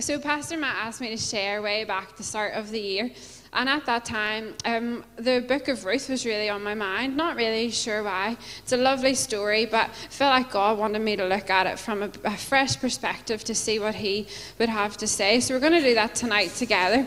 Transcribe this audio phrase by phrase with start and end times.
[0.00, 3.10] So, Pastor Matt asked me to share way back the start of the year.
[3.52, 7.18] And at that time, um, the book of Ruth was really on my mind.
[7.18, 8.38] Not really sure why.
[8.60, 11.78] It's a lovely story, but I felt like God wanted me to look at it
[11.78, 14.26] from a, a fresh perspective to see what He
[14.58, 15.38] would have to say.
[15.40, 17.06] So, we're going to do that tonight together.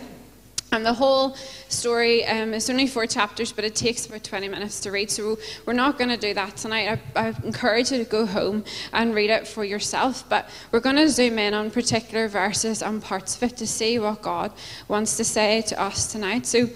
[0.73, 1.35] And the whole
[1.69, 5.11] story um, is only four chapters, but it takes about 20 minutes to read.
[5.11, 5.37] So
[5.67, 6.99] we're not going to do that tonight.
[7.15, 10.27] I, I, encourage you to go home and read it for yourself.
[10.29, 13.99] But we're going to zoom in on particular verses and parts of it to see
[13.99, 14.51] what God
[14.87, 16.47] wants to say to us tonight.
[16.47, 16.67] So,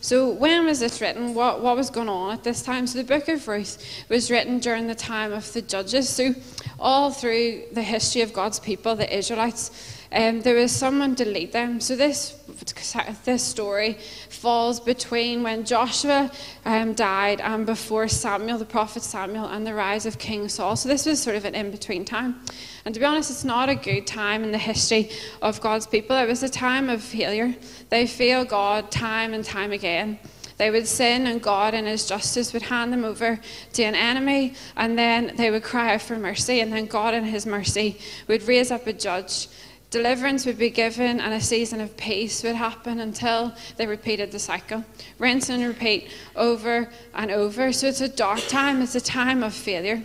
[0.00, 1.32] so when was this written?
[1.32, 2.88] What, what was going on at this time?
[2.88, 6.08] So the book of Ruth was written during the time of the judges.
[6.08, 6.34] So
[6.80, 9.70] all through the history of God's people, the Israelites,
[10.14, 11.80] um, there was someone to lead them.
[11.80, 12.40] So this
[13.24, 13.98] this story
[14.30, 16.30] falls between when Joshua
[16.64, 20.76] um, died and before Samuel, the prophet Samuel, and the rise of King Saul.
[20.76, 22.40] So this was sort of an in between time.
[22.84, 25.10] And to be honest, it's not a good time in the history
[25.42, 26.16] of God's people.
[26.16, 27.54] It was a time of failure.
[27.90, 30.18] They failed God time and time again.
[30.56, 33.40] They would sin, and God, in His justice, would hand them over
[33.72, 37.24] to an enemy, and then they would cry out for mercy, and then God, in
[37.24, 37.98] His mercy,
[38.28, 39.48] would raise up a judge
[39.94, 44.40] Deliverance would be given and a season of peace would happen until they repeated the
[44.40, 44.84] cycle.
[45.20, 47.70] Rinse and repeat over and over.
[47.70, 50.02] So it's a dark time, it's a time of failure.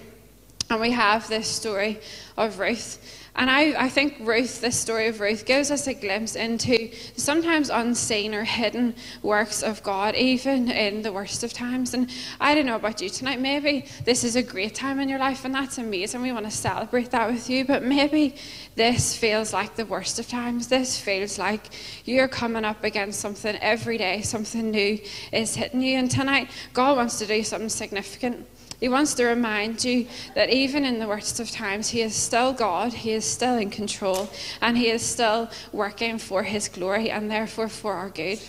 [0.69, 1.99] And we have this story
[2.37, 3.18] of Ruth.
[3.35, 7.69] And I, I think Ruth, this story of Ruth, gives us a glimpse into sometimes
[7.69, 11.94] unseen or hidden works of God, even in the worst of times.
[11.94, 12.09] And
[12.41, 13.39] I don't know about you tonight.
[13.39, 16.21] Maybe this is a great time in your life, and that's amazing.
[16.21, 17.66] We want to celebrate that with you.
[17.66, 18.36] But maybe
[18.75, 20.67] this feels like the worst of times.
[20.67, 21.69] This feels like
[22.05, 24.99] you're coming up against something every day, something new
[25.31, 25.97] is hitting you.
[25.97, 28.47] And tonight, God wants to do something significant.
[28.80, 32.53] He wants to remind you that even in the worst of times, He is still
[32.53, 34.30] God, He is still in control,
[34.61, 38.39] and He is still working for His glory and therefore for our good.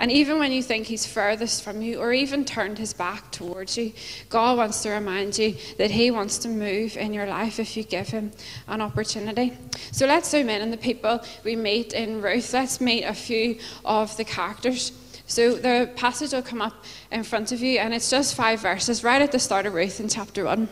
[0.00, 3.76] And even when you think He's furthest from you or even turned His back towards
[3.76, 3.92] you,
[4.28, 7.82] God wants to remind you that He wants to move in your life if you
[7.82, 8.30] give Him
[8.68, 9.58] an opportunity.
[9.92, 12.54] So let's zoom in on the people we meet in Ruth.
[12.54, 14.92] Let's meet a few of the characters.
[15.28, 19.04] So the passage will come up in front of you, and it's just five verses
[19.04, 20.68] right at the start of Ruth in chapter 1.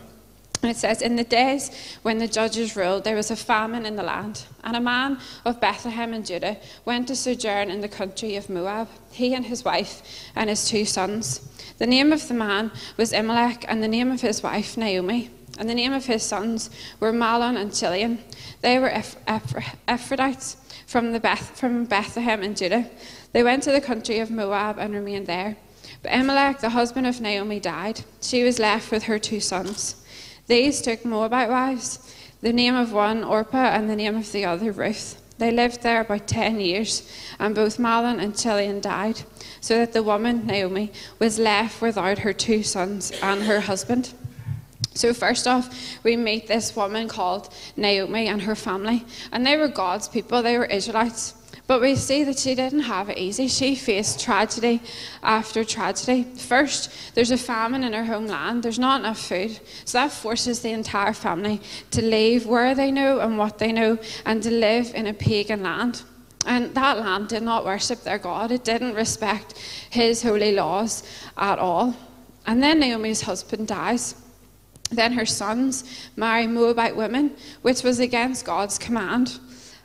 [0.63, 1.69] And it says, In the days
[2.01, 5.61] when the judges ruled, there was a famine in the land, and a man of
[5.61, 10.01] Bethlehem in Judah went to sojourn in the country of Moab, he and his wife
[10.35, 11.47] and his two sons.
[11.77, 15.29] The name of the man was Elimelech, and the name of his wife Naomi.
[15.59, 18.19] And the name of his sons were Mahlon and Chilion.
[18.61, 20.55] They were Ephrathites
[20.87, 22.89] from, the Beth, from Bethlehem in Judah.
[23.37, 25.57] They went to the country of Moab and remained there.
[26.01, 28.01] But Elimelech, the husband of Naomi, died.
[28.19, 30.03] She was left with her two sons.
[30.47, 31.99] These took Moabite wives,
[32.41, 35.21] the name of one Orpah and the name of the other Ruth.
[35.37, 39.21] They lived there about ten years, and both Mahlon and Chilion died,
[39.61, 44.15] so that the woman, Naomi, was left without her two sons and her husband.
[44.95, 45.69] So, first off,
[46.03, 50.57] we meet this woman called Naomi and her family, and they were God's people, they
[50.57, 51.35] were Israelites.
[51.67, 53.47] But we see that she didn't have it easy.
[53.49, 54.81] She faced tragedy
[55.21, 56.23] after tragedy.
[56.23, 59.59] First, there's a famine in her homeland, there's not enough food.
[59.83, 63.99] So that forces the entire family to leave where they know and what they know
[64.25, 66.03] and to live in a pagan land.
[66.45, 69.57] And that land did not worship their God, it didn't respect
[69.89, 71.03] his holy laws
[71.35, 71.93] at all.
[72.45, 74.15] And then Naomi's husband dies.
[74.89, 75.83] Then her sons
[76.15, 79.37] marry Moabite women, which was against God's command.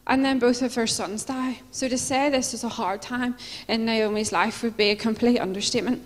[0.06, 1.60] And then both of her sons die.
[1.70, 3.36] So to say this is a hard time
[3.68, 6.02] in Naomi's life would be a complete understatement.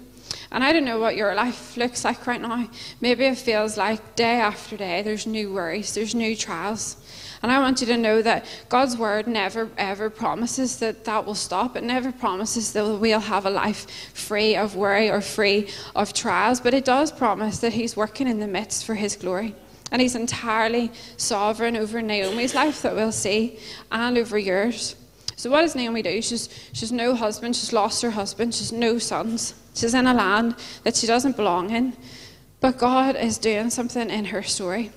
[0.52, 2.68] And I don't know what your life looks like right now.
[3.00, 6.96] Maybe it feels like day after day there's new worries, there's new trials.
[7.42, 11.34] And I want you to know that God's word never ever promises that that will
[11.34, 11.76] stop.
[11.76, 16.60] It never promises that we'll have a life free of worry or free of trials.
[16.60, 19.54] But it does promise that He's working in the midst for His glory.
[19.96, 23.58] And he's entirely sovereign over Naomi's life that we'll see
[23.90, 24.94] and over yours.
[25.36, 26.20] So, what does Naomi do?
[26.20, 29.54] She's, she's no husband, she's lost her husband, she's no sons.
[29.74, 31.96] She's in a land that she doesn't belong in.
[32.60, 34.90] But God is doing something in her story.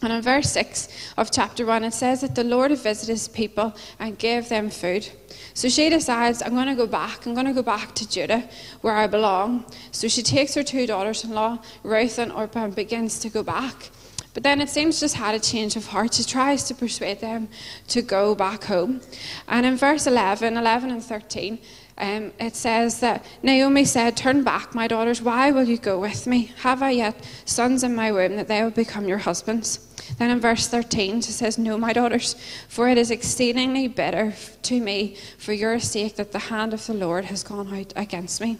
[0.00, 0.88] And in verse 6
[1.18, 5.06] of chapter 1, it says that the Lord visited his people and gave them food.
[5.52, 7.26] So she decides, I'm going to go back.
[7.26, 8.48] I'm going to go back to Judah,
[8.80, 9.66] where I belong.
[9.90, 13.42] So she takes her two daughters in law, Ruth and Orpah, and begins to go
[13.42, 13.90] back.
[14.34, 16.14] But then it seems just had a change of heart.
[16.14, 17.48] She tries to persuade them
[17.88, 19.00] to go back home.
[19.46, 21.58] And in verse 11, 11 and 13,
[21.96, 26.26] um, it says that Naomi said, Turn back, my daughters, why will you go with
[26.26, 26.50] me?
[26.58, 29.78] Have I yet sons in my womb that they will become your husbands?
[30.18, 32.34] Then in verse 13, she says, No, my daughters,
[32.68, 36.94] for it is exceedingly bitter to me for your sake that the hand of the
[36.94, 38.58] Lord has gone out against me.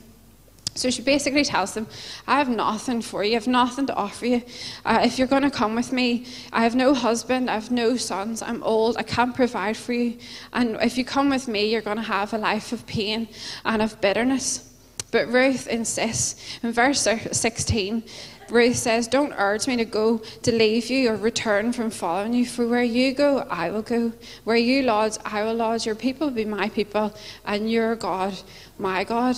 [0.74, 1.86] So she basically tells them,
[2.26, 4.42] I have nothing for you, I have nothing to offer you.
[4.84, 7.96] Uh, if you're going to come with me, I have no husband, I have no
[7.96, 10.18] sons, I'm old, I can't provide for you.
[10.52, 13.28] And if you come with me, you're going to have a life of pain
[13.64, 14.70] and of bitterness.
[15.12, 18.02] But Ruth insists in verse 16,
[18.50, 22.44] Ruth says, Don't urge me to go to leave you or return from following you,
[22.44, 24.12] for where you go, I will go.
[24.42, 25.86] Where you lodge, I will lodge.
[25.86, 27.14] Your people will be my people,
[27.46, 28.34] and your God,
[28.76, 29.36] my God.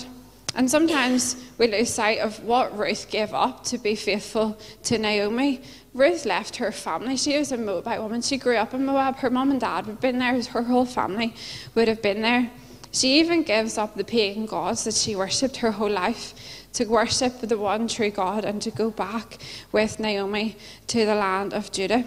[0.56, 5.60] And sometimes we lose sight of what Ruth gave up to be faithful to Naomi.
[5.92, 7.18] Ruth left her family.
[7.18, 8.22] She was a Moabite woman.
[8.22, 9.16] She grew up in Moab.
[9.16, 10.42] Her mom and dad would have been there.
[10.42, 11.34] Her whole family
[11.74, 12.50] would have been there.
[12.90, 16.32] She even gives up the pagan gods that she worshipped her whole life
[16.72, 19.36] to worship the one true God and to go back
[19.72, 20.56] with Naomi
[20.86, 22.04] to the land of Judah.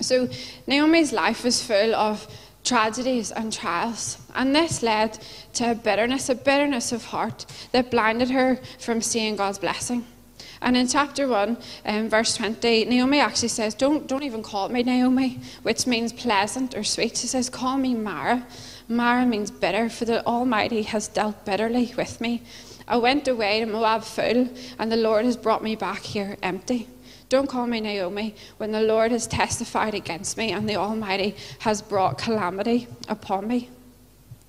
[0.00, 0.28] So
[0.66, 2.26] Naomi's life was full of
[2.64, 4.18] tragedies and trials.
[4.34, 5.18] And this led
[5.54, 10.06] to a bitterness, a bitterness of heart that blinded her from seeing God's blessing.
[10.62, 14.82] And in chapter 1, um, verse 20, Naomi actually says, don't, don't even call me
[14.82, 17.16] Naomi, which means pleasant or sweet.
[17.16, 18.46] She says, Call me Mara.
[18.86, 22.42] Mara means bitter, for the Almighty has dealt bitterly with me.
[22.86, 26.88] I went away to Moab full, and the Lord has brought me back here empty.
[27.30, 31.80] Don't call me Naomi when the Lord has testified against me and the Almighty has
[31.80, 33.70] brought calamity upon me.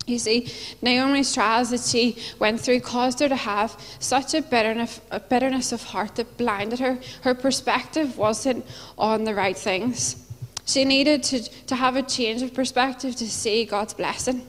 [0.08, 0.52] You see,
[0.82, 6.16] Naomi's trials that she went through caused her to have such a bitterness, of heart
[6.16, 6.98] that blinded her.
[7.22, 8.66] Her perspective wasn't
[8.98, 10.28] on the right things.
[10.66, 14.48] She needed to, to have a change of perspective to see God's blessing.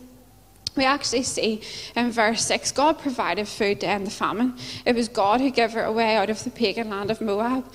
[0.75, 1.61] We actually see
[1.95, 4.55] in verse 6 God provided food to end the famine.
[4.87, 7.67] It was God who gave her a way out of the pagan land of Moab.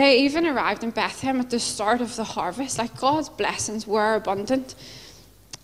[0.00, 2.78] They even arrived in Bethlehem at the start of the harvest.
[2.78, 4.74] Like God's blessings were abundant.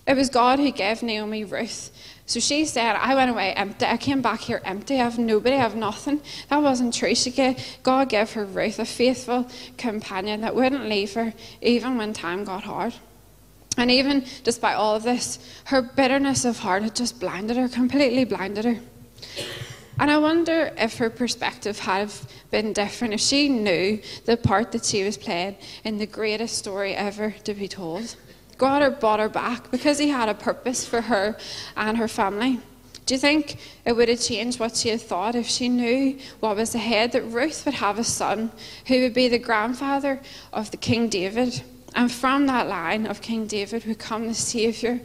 [0.06, 1.90] It was God who gave Naomi Ruth.
[2.26, 3.86] So she said, I went away empty.
[3.86, 4.96] I came back here empty.
[5.00, 5.56] I have nobody.
[5.56, 6.20] I have nothing.
[6.50, 7.14] That wasn't true.
[7.14, 9.48] She gave, God gave her Ruth, a faithful
[9.78, 12.92] companion that wouldn't leave her even when time got hard.
[13.78, 18.26] And even despite all of this, her bitterness of heart had just blinded her, completely
[18.26, 18.78] blinded her.
[19.98, 22.12] And I wonder if her perspective had
[22.50, 26.94] been different, if she knew the part that she was playing in the greatest story
[26.94, 28.16] ever to be told.
[28.58, 31.36] God had brought her back because he had a purpose for her
[31.76, 32.60] and her family.
[33.06, 36.56] Do you think it would have changed what she had thought if she knew what
[36.56, 37.12] was ahead?
[37.12, 38.50] That Ruth would have a son
[38.86, 40.20] who would be the grandfather
[40.52, 41.62] of the King David.
[41.94, 45.00] And from that line of King David would come the Saviour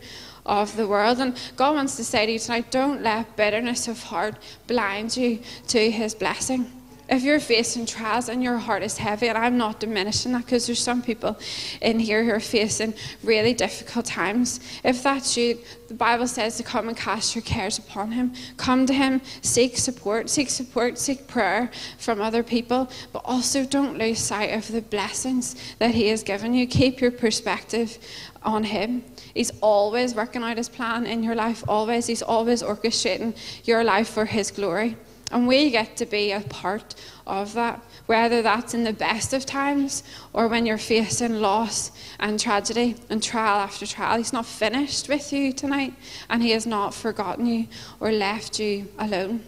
[0.46, 1.20] of the world.
[1.20, 4.36] And God wants to say to you tonight don't let bitterness of heart
[4.68, 6.72] blind you to his blessing.
[7.12, 10.66] If you're facing trials and your heart is heavy, and I'm not diminishing that because
[10.66, 11.38] there's some people
[11.82, 14.62] in here who are facing really difficult times.
[14.86, 15.58] If that's you,
[15.90, 18.34] the Bible says to come and cast your cares upon Him.
[18.56, 23.98] Come to Him, seek support, seek support, seek prayer from other people, but also don't
[23.98, 26.66] lose sight of the blessings that He has given you.
[26.66, 27.98] Keep your perspective
[28.44, 29.04] on Him.
[29.34, 32.08] He's always working out His plan in your life, always.
[32.08, 33.36] He's always orchestrating
[33.66, 34.98] your life for His glory.
[35.32, 36.94] And we get to be a part
[37.26, 40.04] of that, whether that's in the best of times
[40.34, 44.18] or when you're facing loss and tragedy and trial after trial.
[44.18, 45.94] He's not finished with you tonight,
[46.30, 47.68] and He has not forgotten you
[48.02, 49.44] or left you alone.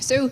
[0.00, 0.30] So,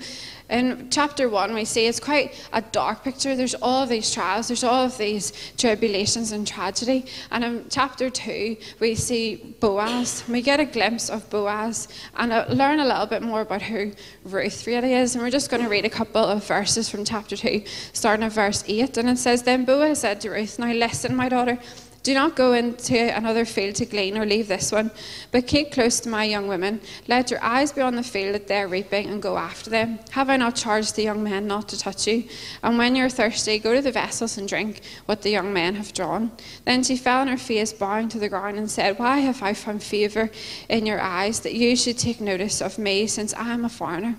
[0.48, 3.34] in chapter one, we see it's quite a dark picture.
[3.34, 7.06] There's all of these trials, there's all of these tribulations and tragedy.
[7.32, 10.22] And in chapter two, we see Boaz.
[10.28, 13.92] We get a glimpse of Boaz and uh, learn a little bit more about who
[14.24, 15.16] Ruth really is.
[15.16, 18.32] And we're just going to read a couple of verses from chapter two, starting at
[18.32, 18.96] verse eight.
[18.98, 21.58] And it says, Then Boaz said to Ruth, Now listen, my daughter.
[22.06, 24.92] Do not go into another field to glean or leave this one,
[25.32, 26.80] but keep close to my young women.
[27.08, 29.98] Let your eyes be on the field that they are reaping and go after them.
[30.12, 32.22] Have I not charged the young men not to touch you?
[32.62, 35.92] And when you're thirsty, go to the vessels and drink what the young men have
[35.92, 36.30] drawn.
[36.64, 39.52] Then she fell on her face, bowing to the ground, and said, Why have I
[39.52, 40.30] found favour
[40.68, 44.14] in your eyes that you should take notice of me, since I am a foreigner?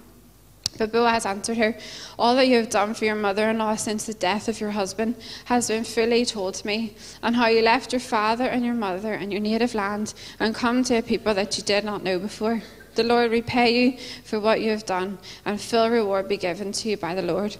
[0.77, 1.77] But Boaz answered her,
[2.19, 4.71] All that you have done for your mother in law since the death of your
[4.71, 5.15] husband
[5.45, 9.13] has been fully told to me, and how you left your father and your mother
[9.13, 12.61] and your native land and come to a people that you did not know before.
[12.95, 16.89] The Lord repay you for what you have done, and full reward be given to
[16.89, 17.57] you by the Lord.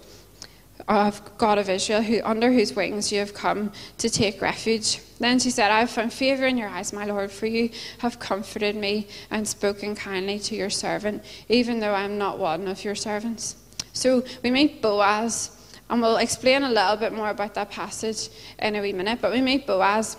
[0.86, 5.00] Of God of Israel, who, under whose wings you have come to take refuge.
[5.18, 8.20] Then she said, I have found favour in your eyes, my Lord, for you have
[8.20, 12.84] comforted me and spoken kindly to your servant, even though I am not one of
[12.84, 13.56] your servants.
[13.92, 15.50] So we meet Boaz,
[15.90, 19.32] and we'll explain a little bit more about that passage in a wee minute, but
[19.32, 20.16] we meet Boaz.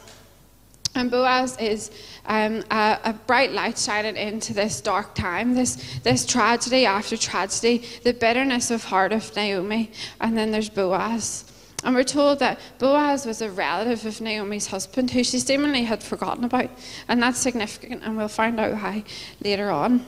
[1.00, 1.92] And Boaz is
[2.26, 7.86] um, a, a, bright light shining into this dark time, this, this tragedy after tragedy,
[8.04, 9.92] the bitterness of heart of Naomi.
[10.20, 11.46] And then there's Boaz.
[11.86, 16.04] And we're told that Boaz was a relative of Naomi's husband who she seemingly had
[16.04, 16.70] forgotten about.
[17.08, 19.06] And that's significant, and we'll find out why
[19.42, 20.06] later on.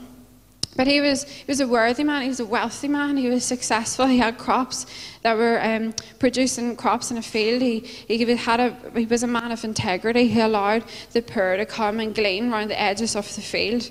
[0.74, 3.44] But he was, he was a worthy man, he was a wealthy man, he was
[3.44, 4.86] successful, he had crops
[5.20, 7.60] that were um, producing crops in a field.
[7.60, 11.66] He, he, had a, he was a man of integrity, he allowed the poor to
[11.66, 13.90] come and glean around the edges of the field.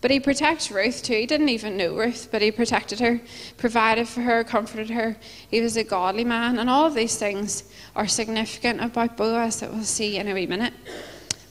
[0.00, 1.14] But he protects Ruth too.
[1.14, 3.20] He didn't even know Ruth, but he protected her,
[3.56, 5.16] provided for her, comforted her.
[5.48, 7.64] He was a godly man, and all of these things
[7.94, 10.74] are significant about Boaz that we'll see in a wee minute.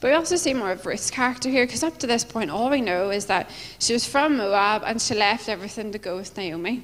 [0.01, 2.71] But we also see more of Ruth's character here, because up to this point, all
[2.71, 6.35] we know is that she was from Moab and she left everything to go with
[6.35, 6.83] Naomi.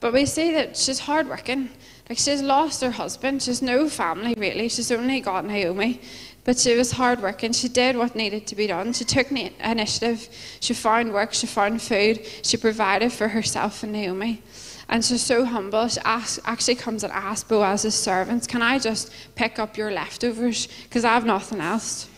[0.00, 1.68] But we see that she's hardworking.
[2.08, 6.00] Like she's lost her husband, she's no family really, she's only got Naomi.
[6.44, 7.52] But she was hardworking.
[7.52, 8.94] She did what needed to be done.
[8.94, 10.28] She took initiative.
[10.60, 11.34] She found work.
[11.34, 12.26] She found food.
[12.42, 14.42] She provided for herself and Naomi.
[14.88, 15.86] And she's so humble.
[15.88, 20.66] She actually comes and asks Boaz's servants, Can I just pick up your leftovers?
[20.84, 22.09] Because I have nothing else.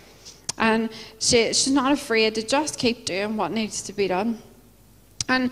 [0.59, 4.39] And she, she's not afraid to just keep doing what needs to be done.
[5.29, 5.51] And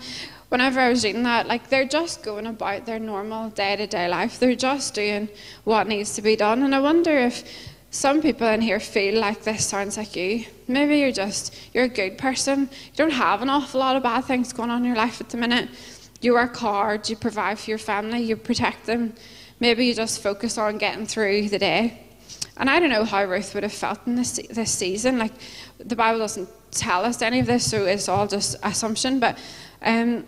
[0.49, 4.07] whenever I was reading that, like they're just going about their normal day to day
[4.07, 4.39] life.
[4.39, 5.29] They're just doing
[5.63, 6.63] what needs to be done.
[6.63, 7.43] And I wonder if
[7.89, 10.45] some people in here feel like this sounds like you.
[10.67, 12.61] Maybe you're just you're a good person.
[12.61, 15.29] You don't have an awful lot of bad things going on in your life at
[15.29, 15.69] the minute.
[16.21, 19.13] You work hard, you provide for your family, you protect them.
[19.59, 22.10] Maybe you just focus on getting through the day.
[22.61, 25.17] And I don't know how Ruth would have felt in this, this season.
[25.17, 25.33] Like,
[25.79, 29.19] the Bible doesn't tell us any of this, so it's all just assumption.
[29.19, 29.39] But
[29.81, 30.27] um,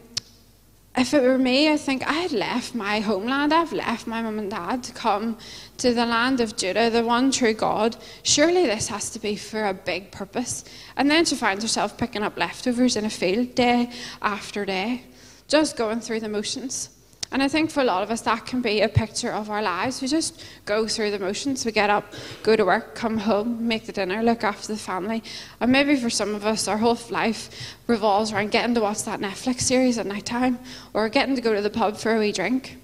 [0.98, 3.54] if it were me, I think I had left my homeland.
[3.54, 5.38] I've left my mum and dad to come
[5.78, 7.98] to the land of Judah, the one true God.
[8.24, 10.66] Surely this has to be for a big purpose.
[10.98, 13.92] And then she finds herself picking up leftovers in a field day
[14.24, 15.04] after day,
[15.48, 16.90] just going through the motions.
[17.34, 19.64] And I think for a lot of us, that can be a picture of our
[19.64, 20.04] lives.
[20.04, 21.66] We just go through the motions.
[21.66, 22.14] We get up,
[22.44, 25.24] go to work, come home, make the dinner, look after the family.
[25.60, 27.50] And maybe for some of us, our whole life
[27.88, 30.60] revolves around getting to watch that Netflix series at night time
[30.94, 32.78] or getting to go to the pub for a wee drink.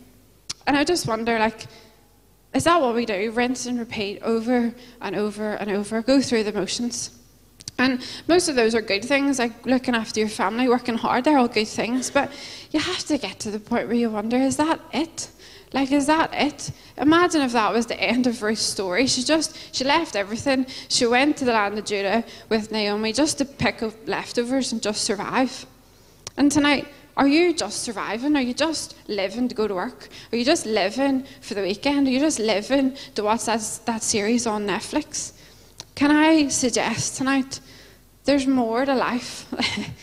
[0.66, 1.68] And I just wonder, like,
[2.56, 3.30] is that what we do?
[3.30, 7.19] Rinse and repeat over and over and over, go through the motions.
[7.80, 11.38] And most of those are good things, like looking after your family, working hard, they're
[11.38, 12.12] all good things.
[12.12, 12.32] But
[12.72, 15.30] you have to get to the point where you wonder, is that it?
[15.72, 16.72] Like, is that it?
[16.98, 19.08] Imagine if that was the end of Ruth's story.
[19.08, 20.66] She just, she left everything.
[20.90, 24.82] She went to the land of Judah with Naomi just to pick up leftovers and
[24.82, 25.66] just survive.
[26.36, 28.36] And tonight, are you just surviving?
[28.36, 30.10] Are you just living to go to work?
[30.32, 32.08] Are you just living for the weekend?
[32.08, 35.34] Are you just living to watch that, that series on Netflix?
[36.00, 37.60] Can I suggest tonight
[38.24, 39.54] there's more to life.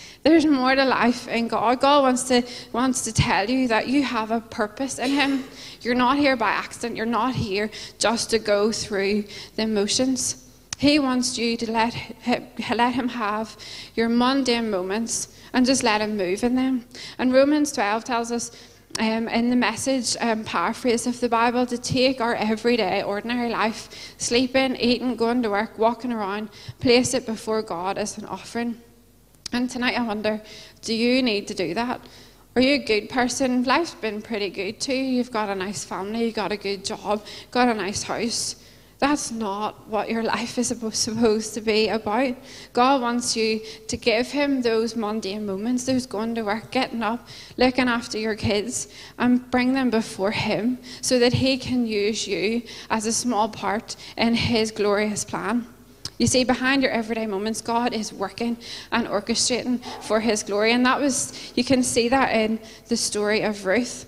[0.24, 1.80] there's more to life in God.
[1.80, 5.44] God wants to wants to tell you that you have a purpose in Him.
[5.80, 6.98] You're not here by accident.
[6.98, 9.24] You're not here just to go through
[9.54, 10.46] the motions.
[10.76, 11.94] He wants you to let
[12.76, 13.56] let him have
[13.94, 16.84] your mundane moments and just let him move in them.
[17.16, 18.50] And Romans 12 tells us
[18.98, 24.14] um, in the message um, paraphrase of the Bible to take our everyday, ordinary life,
[24.18, 26.50] sleeping, eating, going to work, walking around,
[26.80, 28.80] place it before God as an offering.
[29.52, 30.40] And tonight I wonder
[30.82, 32.00] do you need to do that?
[32.54, 33.64] Are you a good person?
[33.64, 34.94] Life's been pretty good too.
[34.94, 38.56] You've got a nice family, you've got a good job, got a nice house.
[38.98, 42.34] That's not what your life is supposed to be about.
[42.72, 47.26] God wants you to give Him those mundane moments, those going to work, getting up,
[47.56, 48.88] looking after your kids,
[49.18, 53.96] and bring them before Him so that He can use you as a small part
[54.16, 55.66] in His glorious plan.
[56.18, 58.56] You see, behind your everyday moments, God is working
[58.90, 60.72] and orchestrating for His glory.
[60.72, 64.06] And that was, you can see that in the story of Ruth.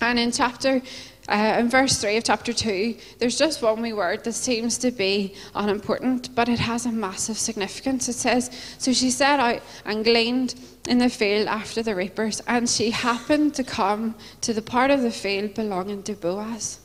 [0.00, 0.82] And in chapter
[1.28, 4.90] uh, in verse 3 of chapter 2, there's just one wee word that seems to
[4.90, 8.08] be unimportant, but it has a massive significance.
[8.08, 10.54] It says, So she set out and gleaned
[10.86, 15.00] in the field after the reapers, and she happened to come to the part of
[15.00, 16.80] the field belonging to Boaz.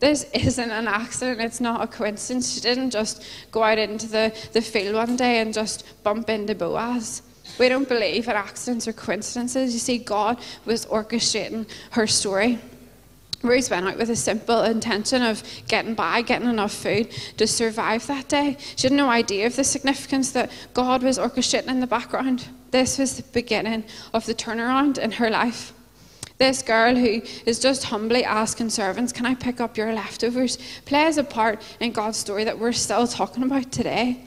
[0.00, 2.52] This isn't an accident, it's not a coincidence.
[2.52, 6.54] She didn't just go out into the, the field one day and just bump into
[6.54, 7.22] Boaz.
[7.58, 9.72] We don't believe in accidents or coincidences.
[9.72, 12.58] You see, God was orchestrating her story.
[13.46, 18.06] Ruth went out with a simple intention of getting by, getting enough food to survive
[18.06, 18.56] that day.
[18.76, 22.48] She had no idea of the significance that God was orchestrating in the background.
[22.70, 25.72] This was the beginning of the turnaround in her life.
[26.38, 30.58] This girl who is just humbly asking servants, Can I pick up your leftovers?
[30.84, 34.20] plays a part in God's story that we're still talking about today.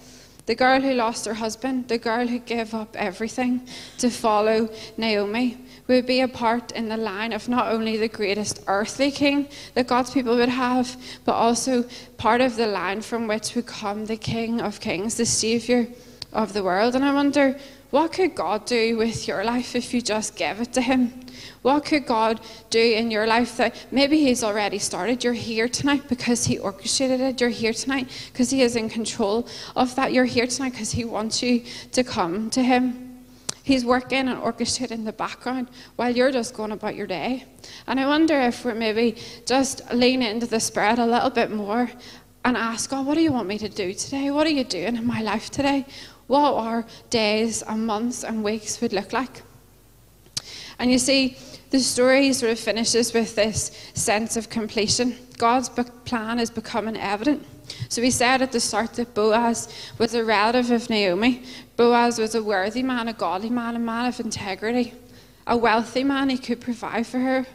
[0.50, 3.68] The girl who lost her husband, the girl who gave up everything
[4.00, 8.64] to follow Naomi, would be a part in the line of not only the greatest
[8.66, 11.86] earthly king that God's people would have, but also
[12.18, 15.86] part of the line from which would come the King of Kings, the Saviour
[16.34, 16.96] of the world.
[16.96, 17.56] And I wonder,
[17.92, 21.14] what could God do with your life if you just gave it to Him?
[21.62, 22.40] What could God
[22.70, 25.24] do in your life that maybe He's already started?
[25.24, 27.42] You're here tonight because He orchestrated it.
[27.42, 30.14] You're here tonight because He is in control of that.
[30.14, 33.10] You're here tonight because He wants you to come to Him.
[33.64, 37.46] He's working and orchestrating in the background while you're just going about your day.
[37.88, 41.92] And I wonder if we're maybe just lean into the Spirit a little bit more
[42.46, 44.32] and ask God, what do you want me to do today?
[44.32, 45.86] What are you doing in my life today?
[46.28, 49.44] What our days and months and weeks would look like?
[50.80, 51.38] And you see,
[51.70, 55.16] the story sort of finishes with this sense of completion.
[55.38, 57.46] God's plan is becoming evident.
[57.90, 59.68] So we said at the start that Boaz
[60.00, 61.44] was a relative of Naomi.
[61.78, 64.94] Boaz was a worthy man, a godly man, a man of integrity,
[65.46, 66.30] a wealthy man.
[66.30, 67.46] He could provide for her.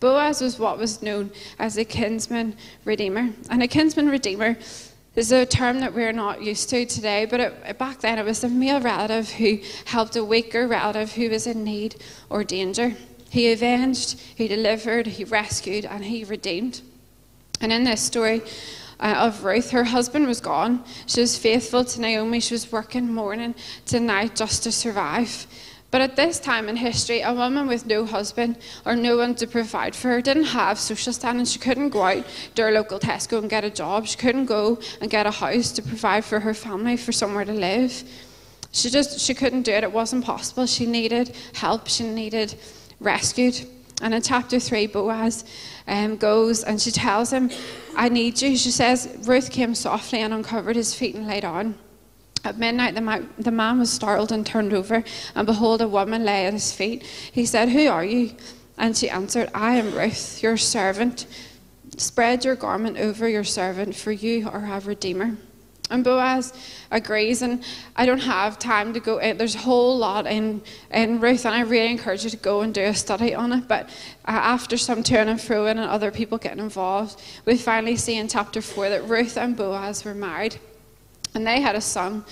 [0.00, 3.30] Boaz was what was known as a kinsman redeemer.
[3.48, 4.58] And a kinsman redeemer
[5.14, 8.42] is a term that we're not used to today, but it, back then it was
[8.44, 11.96] a male relative who helped a weaker relative who was in need
[12.30, 12.96] or danger.
[13.30, 16.80] He avenged, he delivered, he rescued, and he redeemed.
[17.60, 18.42] And in this story,
[19.02, 19.70] uh, of Ruth.
[19.72, 20.84] Her husband was gone.
[21.06, 22.40] She was faithful to Naomi.
[22.40, 23.54] She was working morning
[23.86, 25.46] to night just to survive.
[25.92, 28.56] But at this time in history, a woman with no husband
[28.86, 31.44] or no one to provide for her didn't have social standing.
[31.44, 34.06] She couldn't go out to her local Tesco and get a job.
[34.06, 37.52] She couldn't go and get a house to provide for her family, for somewhere to
[37.52, 38.04] live.
[38.72, 39.84] She just she couldn't do it.
[39.84, 40.64] It wasn't possible.
[40.64, 41.88] She needed help.
[41.88, 42.54] She needed
[42.98, 43.60] rescued.
[44.00, 45.44] And in chapter 3, Boaz
[45.86, 47.50] um, goes and she tells him,
[47.94, 48.56] I need you.
[48.56, 51.76] She says, Ruth came softly and uncovered his feet and lay down.
[52.44, 52.94] At midnight,
[53.38, 57.04] the man, was startled and turned over, and behold, a woman lay at his feet.
[57.04, 58.32] He said, Who are you?
[58.76, 61.26] And she answered, I am Ruth, your servant.
[61.98, 65.36] Spread your garment over your servant, for you are a redeemer.
[65.88, 66.52] And Boaz
[66.90, 67.62] agrees, and
[67.94, 69.36] I don't have time to go in.
[69.36, 72.72] There's a whole lot in, in Ruth, and I really encourage you to go and
[72.72, 73.68] do a study on it.
[73.68, 73.90] But
[74.24, 78.26] uh, after some turn and fro and other people getting involved, we finally see in
[78.26, 80.56] chapter 4 that Ruth and Boaz were married.
[81.34, 82.24] And they had a son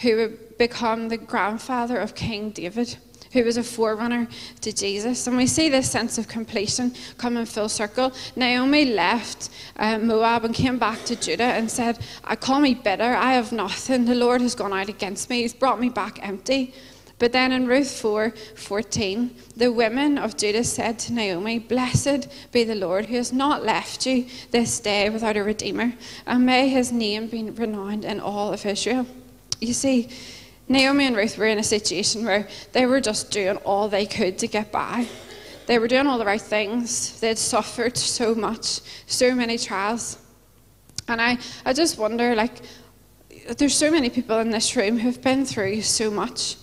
[0.00, 2.96] who would become the grandfather of King David,
[3.32, 4.26] who was a forerunner
[4.60, 5.26] to Jesus.
[5.26, 8.12] And we see this sense of completion come in full circle.
[8.36, 13.14] Naomi left uh, Moab and came back to Judah and said, I call me bitter.
[13.14, 14.06] I have nothing.
[14.06, 15.42] The Lord has gone out against me.
[15.42, 16.74] He's brought me back empty.
[17.18, 22.64] But then in Ruth 4 14, the women of Judah said to Naomi, Blessed be
[22.64, 25.94] the Lord who has not left you this day without a redeemer,
[26.26, 29.06] and may his name be renowned in all of Israel.
[29.60, 30.08] You see,
[30.68, 34.38] Naomi and Ruth were in a situation where they were just doing all they could
[34.38, 35.08] to get by.
[35.66, 37.18] They were doing all the right things.
[37.20, 40.18] They'd suffered so much, so many trials.
[41.08, 42.60] And I, I just wonder, like,
[43.56, 46.56] there's so many people in this room who've been through so much.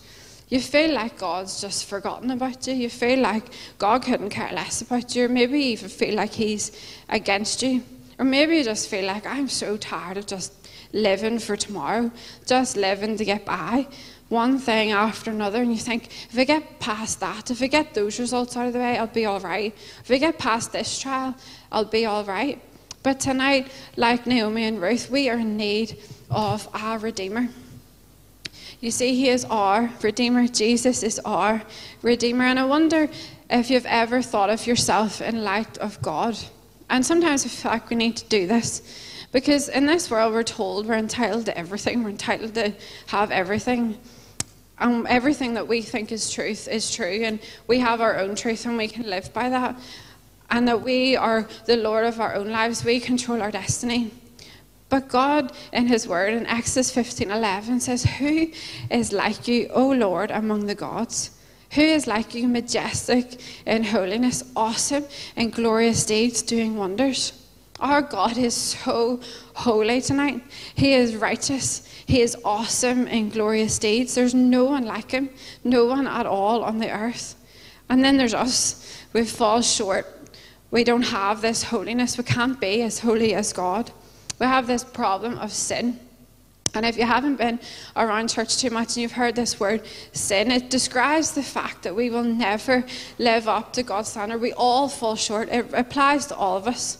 [0.47, 2.73] You feel like God's just forgotten about you.
[2.73, 3.45] You feel like
[3.79, 6.71] God couldn't care less about you, or maybe you even feel like He's
[7.10, 7.84] against you.
[8.19, 10.53] Or maybe you just feel like I'm so tired of just
[10.93, 12.12] living for tomorrow,
[12.45, 13.88] just living to get by,
[14.29, 15.62] one thing after another.
[15.62, 18.73] And you think, if I get past that, if I get those results out of
[18.73, 19.75] the way, I'll be all right.
[20.01, 21.36] If I get past this trial,
[21.71, 22.62] I'll be all right.
[23.03, 25.97] But tonight, like Naomi and Ruth, we are in need
[26.29, 27.49] of our Redeemer.
[28.80, 30.47] You see, He is our Redeemer.
[30.47, 31.63] Jesus is our
[32.01, 32.45] Redeemer.
[32.45, 33.10] And I wonder
[33.49, 36.38] if you've ever thought of yourself in light of God.
[36.89, 38.82] And sometimes I feel like we need to do this.
[39.32, 42.73] Because in this world, we're told we're entitled to everything, we're entitled to
[43.08, 43.97] have everything.
[44.78, 48.65] And everything that we think is truth is true, and we have our own truth,
[48.65, 49.78] and we can live by that.
[50.49, 54.12] And that we are the Lord of our own lives, we control our destiny.
[54.89, 58.52] But God, in His Word, in Exodus 15 11, says, Who
[58.89, 61.32] is like you, O Lord, among the gods?
[61.71, 67.41] Who is like you, majestic in holiness, awesome in glorious deeds, doing wonders?
[67.80, 69.19] Our God is so
[69.54, 70.41] holy tonight.
[70.76, 71.86] He is righteous.
[72.06, 74.15] He is awesome in glorious deeds.
[74.15, 75.30] There's no one like Him,
[75.63, 77.36] no one at all on the earth.
[77.89, 79.04] And then there's us.
[79.13, 80.15] We fall short
[80.76, 82.17] we don't have this holiness.
[82.17, 83.91] We can't be as holy as God.
[84.39, 86.00] We have this problem of sin.
[86.74, 87.60] And if you haven't been
[87.95, 91.95] around church too much and you've heard this word sin, it describes the fact that
[91.95, 92.84] we will never
[93.17, 94.41] live up to God's standard.
[94.41, 95.48] We all fall short.
[95.50, 96.98] It applies to all of us.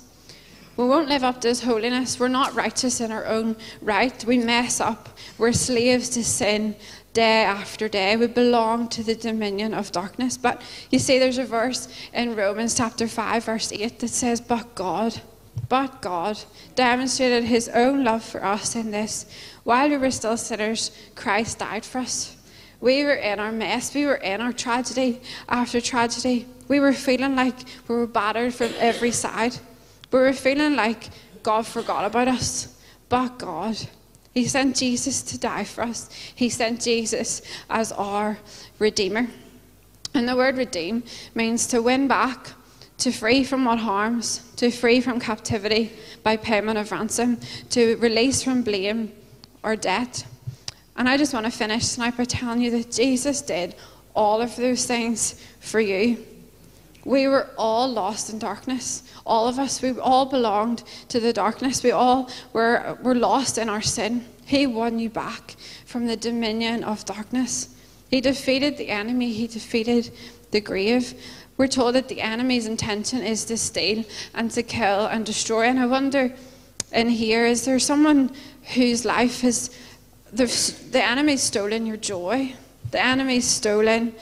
[0.78, 2.19] We won't live up to His holiness.
[2.19, 4.24] We're not righteous in our own right.
[4.26, 5.10] We mess up.
[5.38, 6.76] We're slaves to sin
[7.13, 8.17] day after day.
[8.17, 10.38] We belong to the dominion of darkness.
[10.38, 14.76] But you see, there's a verse in Romans chapter 5, verse 8 that says, But
[14.76, 15.21] God,
[15.70, 16.39] but God
[16.76, 19.26] demonstrated His own love for us in this.
[19.63, 22.36] While we were still sinners, Christ died for us.
[22.82, 23.94] We were in our mess.
[23.96, 26.46] We were in our tragedy after tragedy.
[26.68, 29.56] We were feeling like we were battered from every side.
[30.12, 31.10] We were feeling like
[31.41, 32.80] God forgot about us.
[33.10, 33.78] But God,
[34.34, 36.10] He sent Jesus to die for us.
[36.36, 38.38] He sent Jesus as our
[38.78, 39.28] Redeemer.
[40.13, 42.52] And the word redeem means to win back,
[42.97, 45.91] to free from what harms, to free from captivity
[46.23, 49.12] by payment of ransom, to release from blame
[49.63, 50.25] or debt.
[50.95, 53.75] And I just want to finish tonight by telling you that Jesus did
[54.15, 56.25] all of those things for you.
[57.03, 59.03] We were all lost in darkness.
[59.25, 61.84] All of us, we all belonged to the darkness.
[61.84, 64.25] We all were, were lost in our sin.
[64.45, 65.55] He won you back
[65.86, 67.75] from the dominion of darkness.
[68.10, 70.12] He defeated the enemy, he defeated
[70.51, 71.13] the grave.
[71.58, 75.63] We're told that the enemy's intention is to steal and to kill and destroy.
[75.63, 76.34] And I wonder
[76.91, 78.32] in here, is there someone
[78.74, 80.46] whose life the,
[80.91, 82.56] the enemy's stolen your joy?
[82.91, 84.13] The enemy's stolen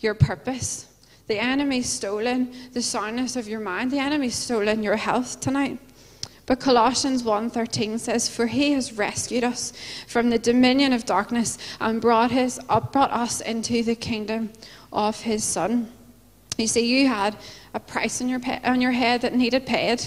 [0.00, 0.86] your purpose?
[1.26, 3.90] The enemy's stolen the soundness of your mind.
[3.90, 5.78] The enemy's stolen your health tonight.
[6.46, 9.72] But Colossians 1:13 says, "For he has rescued us
[10.06, 12.60] from the dominion of darkness and brought his
[12.92, 14.50] brought us into the kingdom
[14.92, 15.90] of his son."
[16.56, 17.36] You see, you had
[17.72, 20.02] a price on your on your head that needed paid.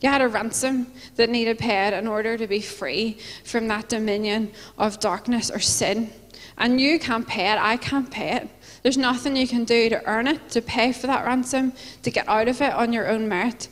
[0.00, 4.52] You had a ransom that needed paid in order to be free from that dominion
[4.76, 6.10] of darkness or sin.
[6.58, 7.58] And you can't pay it.
[7.58, 8.48] I can't pay it.
[8.82, 11.72] There's nothing you can do to earn it, to pay for that ransom,
[12.02, 13.68] to get out of it on your own merit.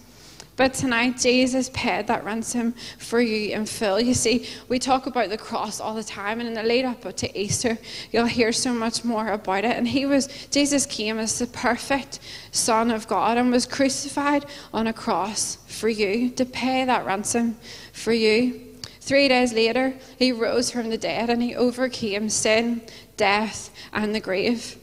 [0.56, 4.00] But tonight, Jesus paid that ransom for you and Phil.
[4.00, 7.02] You see, we talk about the cross all the time, and in the lead up
[7.16, 7.76] to Easter,
[8.12, 9.76] you'll hear so much more about it.
[9.76, 12.20] And he was, Jesus came as the perfect
[12.52, 17.56] Son of God and was crucified on a cross for you to pay that ransom
[17.92, 18.60] for you.
[19.00, 22.80] Three days later, he rose from the dead and he overcame sin,
[23.16, 24.76] death, and the grave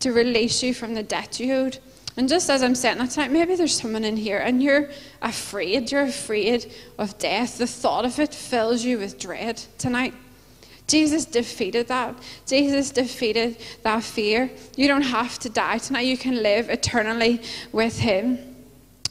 [0.00, 1.78] to release you from the debt you owed.
[2.18, 4.90] And just as I'm saying that tonight, maybe there's someone in here and you're
[5.22, 5.92] afraid.
[5.92, 7.58] You're afraid of death.
[7.58, 10.14] The thought of it fills you with dread tonight.
[10.88, 12.16] Jesus defeated that.
[12.44, 14.50] Jesus defeated that fear.
[14.76, 16.06] You don't have to die tonight.
[16.06, 18.56] You can live eternally with Him.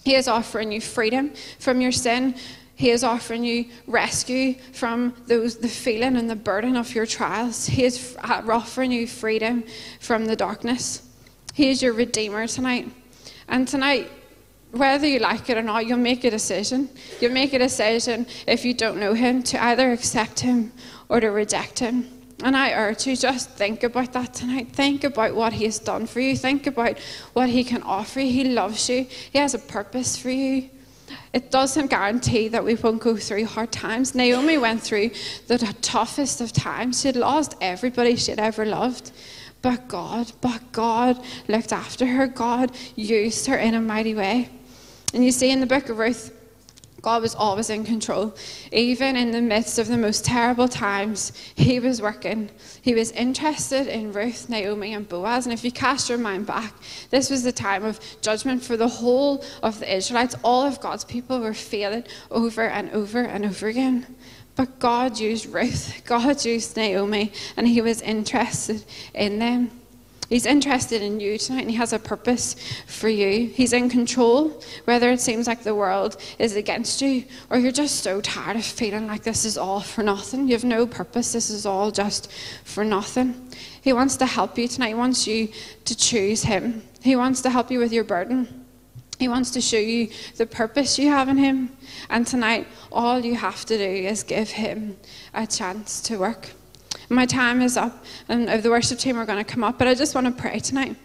[0.04, 2.36] He is offering you freedom from your sin,
[2.76, 7.66] he is offering you rescue from those, the feeling and the burden of your trials.
[7.66, 9.64] He is offering you freedom
[10.00, 11.02] from the darkness.
[11.58, 12.88] He is your Redeemer tonight.
[13.48, 14.12] And tonight,
[14.74, 16.88] whether you like it or not, you'll make a decision.
[17.20, 20.72] You'll make a decision if you don't know Him to either accept Him
[21.10, 22.08] or to reject Him.
[22.44, 24.72] And I urge you, just think about that tonight.
[24.72, 26.38] Think about what He has done for you.
[26.38, 27.00] Think about
[27.34, 28.32] what He can offer you.
[28.32, 30.70] He loves you, He has a purpose for you.
[31.34, 34.14] It doesn't guarantee that we won't go through hard times.
[34.14, 35.10] Naomi went through
[35.48, 37.02] the toughest of times.
[37.02, 39.12] She had lost everybody she'd ever loved.
[39.62, 42.28] But God, but God looked after her.
[42.28, 44.50] God used her in a mighty way.
[45.14, 46.34] And you see in the book of Ruth,
[47.02, 48.36] God was always in control.
[48.72, 52.50] Even in the midst of the most terrible times, He was working.
[52.82, 55.46] He was interested in Ruth, Naomi, and Boaz.
[55.46, 56.74] And if you cast your mind back,
[57.10, 60.36] this was the time of judgment for the whole of the Israelites.
[60.44, 64.16] All of God's people were failing over and over and over again.
[64.58, 69.72] But God used Ruth, God used Naomi, and He was interested in them.
[70.30, 73.48] He's interested in you tonight and he has a purpose for you.
[73.48, 78.04] He's in control, whether it seems like the world is against you or you're just
[78.04, 80.48] so tired of feeling like this is all for nothing.
[80.48, 82.30] You have no purpose, this is all just
[82.66, 83.50] for nothing.
[83.82, 84.90] He wants to help you tonight.
[84.90, 85.48] He wants you
[85.86, 86.84] to choose him.
[87.02, 88.67] He wants to help you with your burden.
[89.20, 91.76] He wants to show you the purpose you have in him.
[92.10, 94.98] And tonight, all you have to do is give him
[95.34, 96.52] a chance to work.
[97.10, 99.94] My time is up, and the worship team are going to come up, but I
[99.96, 100.98] just want to pray tonight.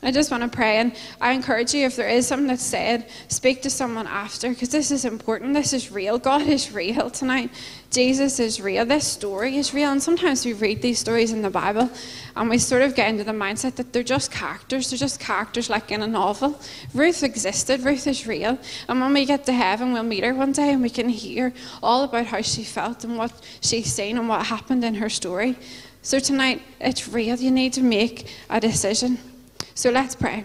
[0.00, 3.08] I just want to pray, and I encourage you if there is something that's said,
[3.26, 5.54] speak to someone after, because this is important.
[5.54, 6.18] This is real.
[6.18, 7.50] God is real tonight.
[7.90, 8.84] Jesus is real.
[8.84, 9.90] This story is real.
[9.90, 11.90] And sometimes we read these stories in the Bible
[12.36, 14.90] and we sort of get into the mindset that they're just characters.
[14.90, 16.60] They're just characters like in a novel.
[16.92, 17.80] Ruth existed.
[17.80, 18.58] Ruth is real.
[18.88, 21.54] And when we get to heaven, we'll meet her one day and we can hear
[21.82, 23.32] all about how she felt and what
[23.62, 25.56] she's seen and what happened in her story.
[26.02, 27.36] So tonight, it's real.
[27.36, 29.18] You need to make a decision.
[29.78, 30.44] So let's pray.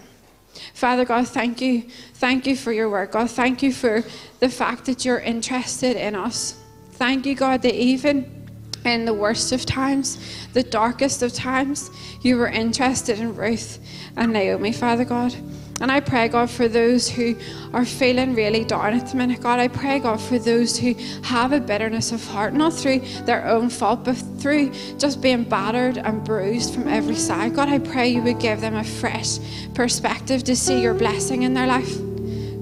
[0.75, 1.89] Father God, thank you.
[2.13, 3.13] Thank you for your work.
[3.13, 4.03] God, thank you for
[4.39, 6.55] the fact that you're interested in us.
[6.91, 8.47] Thank you, God, that even
[8.85, 10.19] in the worst of times,
[10.53, 11.89] the darkest of times,
[12.21, 13.79] you were interested in Ruth
[14.15, 15.35] and Naomi, Father God.
[15.81, 17.35] And I pray, God, for those who
[17.73, 21.51] are feeling really down at the minute, God, I pray, God, for those who have
[21.51, 26.23] a bitterness of heart, not through their own fault, but through just being battered and
[26.23, 27.55] bruised from every side.
[27.55, 29.39] God, I pray you would give them a fresh
[29.73, 31.97] perspective to see your blessing in their life.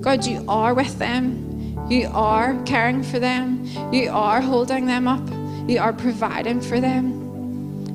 [0.01, 1.77] God, you are with them.
[1.89, 3.65] You are caring for them.
[3.91, 5.27] You are holding them up.
[5.69, 7.11] You are providing for them.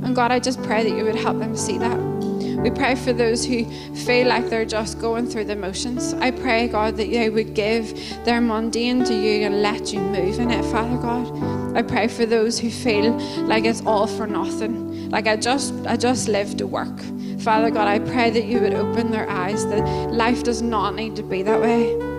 [0.05, 2.16] And God, I just pray that you would help them see that.
[2.67, 6.15] We pray for those who feel like they're just going through the motions.
[6.15, 10.41] I pray, God, that they would give their mundane to you and let you move
[10.41, 11.77] in it, Father God.
[11.77, 13.13] I pray for those who feel
[13.47, 15.11] like it's all for nothing.
[15.11, 16.99] Like I just I just live to work.
[17.39, 21.15] Father God, I pray that you would open their eyes that life does not need
[21.15, 22.16] to be that way.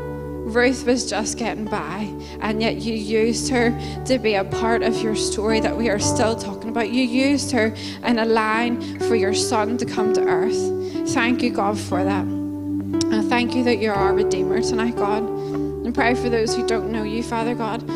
[0.58, 3.70] Ruth was just getting by, and yet you used her
[4.06, 6.90] to be a part of your story that we are still talking about.
[6.90, 11.14] You used her in a line for your son to come to earth.
[11.14, 12.24] Thank you, God, for that.
[12.24, 15.22] And thank you that you're our Redeemer tonight, God.
[15.22, 17.88] And pray for those who don't know you, Father God.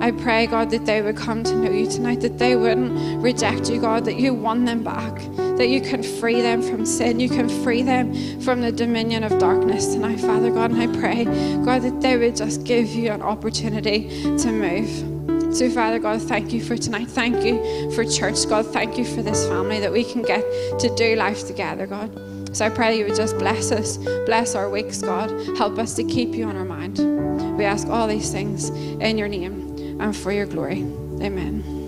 [0.00, 3.68] I pray, God, that they would come to know you tonight, that they wouldn't reject
[3.68, 7.28] you, God, that you won them back, that you can free them from sin, you
[7.28, 10.70] can free them from the dominion of darkness tonight, Father God.
[10.70, 11.24] And I pray,
[11.64, 14.08] God, that they would just give you an opportunity
[14.38, 15.54] to move.
[15.54, 17.08] So, Father God, thank you for tonight.
[17.08, 18.66] Thank you for church, God.
[18.66, 20.42] Thank you for this family that we can get
[20.78, 22.56] to do life together, God.
[22.56, 25.30] So I pray you would just bless us, bless our weeks, God.
[25.56, 26.98] Help us to keep you on our mind.
[27.58, 29.69] We ask all these things in your name
[30.00, 30.80] and for your glory.
[31.20, 31.79] Amen.